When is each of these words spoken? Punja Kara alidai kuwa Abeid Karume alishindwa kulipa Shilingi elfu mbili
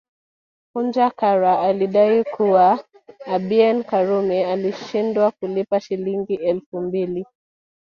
Punja 0.73 1.09
Kara 1.19 1.59
alidai 1.61 2.23
kuwa 2.23 2.83
Abeid 3.25 3.85
Karume 3.85 4.45
alishindwa 4.45 5.31
kulipa 5.31 5.79
Shilingi 5.79 6.33
elfu 6.35 6.81
mbili 6.81 7.25